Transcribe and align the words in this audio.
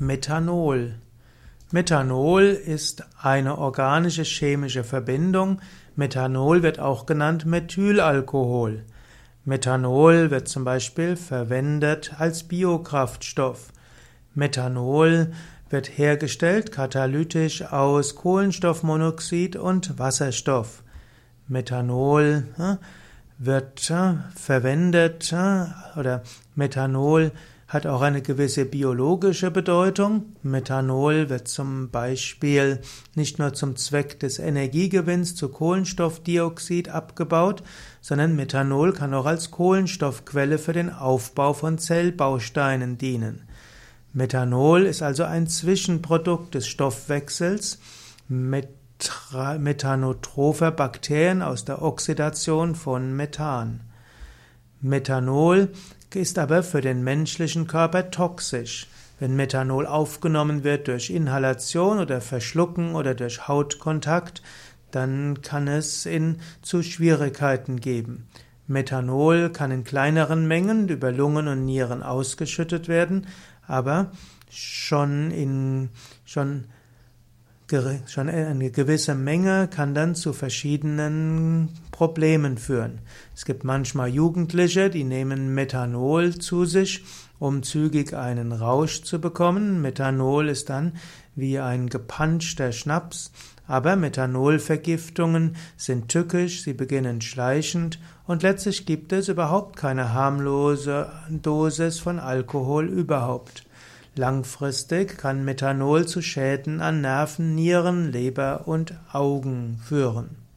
Methanol. 0.00 0.94
Methanol 1.72 2.44
ist 2.44 3.04
eine 3.20 3.58
organische 3.58 4.22
chemische 4.22 4.84
Verbindung. 4.84 5.60
Methanol 5.96 6.62
wird 6.62 6.78
auch 6.78 7.04
genannt 7.04 7.46
Methylalkohol. 7.46 8.84
Methanol 9.44 10.30
wird 10.30 10.46
zum 10.46 10.64
Beispiel 10.64 11.16
verwendet 11.16 12.12
als 12.16 12.44
Biokraftstoff. 12.44 13.72
Methanol 14.34 15.32
wird 15.68 15.98
hergestellt 15.98 16.70
katalytisch 16.70 17.62
aus 17.64 18.14
Kohlenstoffmonoxid 18.14 19.56
und 19.56 19.98
Wasserstoff. 19.98 20.84
Methanol 21.48 22.44
äh, 22.56 22.76
wird 23.38 23.90
äh, 23.90 24.14
verwendet 24.36 25.32
äh, 25.32 25.66
oder 25.98 26.22
Methanol 26.54 27.32
hat 27.68 27.86
auch 27.86 28.00
eine 28.00 28.22
gewisse 28.22 28.64
biologische 28.64 29.50
Bedeutung. 29.50 30.34
Methanol 30.42 31.28
wird 31.28 31.48
zum 31.48 31.90
Beispiel 31.90 32.80
nicht 33.14 33.38
nur 33.38 33.52
zum 33.52 33.76
Zweck 33.76 34.18
des 34.20 34.38
Energiegewinns 34.38 35.34
zu 35.34 35.50
Kohlenstoffdioxid 35.50 36.88
abgebaut, 36.88 37.62
sondern 38.00 38.36
Methanol 38.36 38.94
kann 38.94 39.12
auch 39.12 39.26
als 39.26 39.50
Kohlenstoffquelle 39.50 40.56
für 40.56 40.72
den 40.72 40.90
Aufbau 40.90 41.52
von 41.52 41.76
Zellbausteinen 41.76 42.96
dienen. 42.96 43.42
Methanol 44.14 44.86
ist 44.86 45.02
also 45.02 45.24
ein 45.24 45.46
Zwischenprodukt 45.46 46.54
des 46.54 46.66
Stoffwechsels 46.66 47.80
methanotropher 48.28 50.70
Bakterien 50.70 51.42
aus 51.42 51.66
der 51.66 51.82
Oxidation 51.82 52.74
von 52.74 53.14
Methan. 53.14 53.82
Methanol 54.80 55.68
ist 56.14 56.38
aber 56.38 56.62
für 56.62 56.80
den 56.80 57.02
menschlichen 57.02 57.66
Körper 57.66 58.10
toxisch. 58.10 58.86
Wenn 59.20 59.36
Methanol 59.36 59.86
aufgenommen 59.86 60.64
wird 60.64 60.88
durch 60.88 61.10
Inhalation 61.10 61.98
oder 61.98 62.20
Verschlucken 62.20 62.94
oder 62.94 63.14
durch 63.14 63.48
Hautkontakt, 63.48 64.42
dann 64.90 65.42
kann 65.42 65.68
es 65.68 66.06
in, 66.06 66.38
zu 66.62 66.82
Schwierigkeiten 66.82 67.80
geben. 67.80 68.28
Methanol 68.66 69.50
kann 69.50 69.70
in 69.70 69.84
kleineren 69.84 70.46
Mengen 70.46 70.88
über 70.88 71.10
Lungen 71.10 71.48
und 71.48 71.64
Nieren 71.64 72.02
ausgeschüttet 72.02 72.86
werden, 72.86 73.26
aber 73.66 74.12
schon 74.50 75.30
in 75.30 75.90
schon 76.24 76.64
Schon 78.06 78.30
eine 78.30 78.70
gewisse 78.70 79.14
Menge 79.14 79.68
kann 79.68 79.92
dann 79.94 80.14
zu 80.14 80.32
verschiedenen 80.32 81.68
Problemen 81.90 82.56
führen. 82.56 83.00
Es 83.34 83.44
gibt 83.44 83.62
manchmal 83.62 84.08
Jugendliche, 84.08 84.88
die 84.88 85.04
nehmen 85.04 85.52
Methanol 85.52 86.38
zu 86.38 86.64
sich, 86.64 87.04
um 87.38 87.62
zügig 87.62 88.14
einen 88.14 88.52
Rausch 88.52 89.02
zu 89.02 89.20
bekommen. 89.20 89.82
Methanol 89.82 90.48
ist 90.48 90.70
dann 90.70 90.94
wie 91.36 91.58
ein 91.58 91.90
gepanschter 91.90 92.72
Schnaps, 92.72 93.32
aber 93.66 93.96
Methanolvergiftungen 93.96 95.56
sind 95.76 96.08
tückisch, 96.08 96.62
sie 96.62 96.72
beginnen 96.72 97.20
schleichend 97.20 98.00
und 98.26 98.42
letztlich 98.42 98.86
gibt 98.86 99.12
es 99.12 99.28
überhaupt 99.28 99.76
keine 99.76 100.14
harmlose 100.14 101.12
Dosis 101.28 102.00
von 102.00 102.18
Alkohol 102.18 102.88
überhaupt. 102.88 103.67
Langfristig 104.18 105.16
kann 105.16 105.44
Methanol 105.44 106.04
zu 106.08 106.22
Schäden 106.22 106.80
an 106.80 107.00
Nerven, 107.00 107.54
Nieren, 107.54 108.10
Leber 108.10 108.66
und 108.66 108.94
Augen 109.12 109.80
führen 109.84 110.47